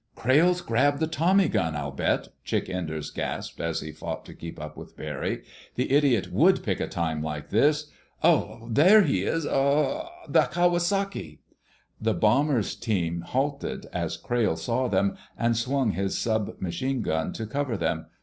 "Crayle's 0.15 0.61
grabbed 0.61 0.99
the 0.99 1.05
tommy 1.05 1.47
gun, 1.47 1.75
I'll 1.75 1.91
bet," 1.91 2.29
Chick 2.43 2.67
Enders 2.71 3.11
gasped 3.11 3.59
as 3.61 3.81
he 3.81 3.91
fought 3.91 4.25
to 4.25 4.33
keep 4.33 4.59
up 4.59 4.75
with 4.75 4.97
Barry. 4.97 5.43
"The 5.75 5.91
idiot 5.91 6.31
would 6.31 6.63
pick 6.63 6.79
a 6.79 6.87
time 6.87 7.21
like 7.21 7.51
this. 7.51 7.91
Oh 8.23 8.61
oh! 8.63 8.67
There 8.71 9.03
he 9.03 9.21
is—in 9.21 9.51
the—uh—Kawasaki!" 9.51 11.41
The 12.01 12.15
bomber's 12.15 12.73
team 12.75 13.21
halted 13.21 13.85
as 13.93 14.17
Crayle 14.17 14.57
saw 14.57 14.87
them 14.87 15.17
and 15.37 15.55
swung 15.55 15.91
his 15.91 16.17
sub 16.17 16.59
machine 16.59 17.03
gun 17.03 17.31
to 17.33 17.45
cover 17.45 17.77
them. 17.77 18.07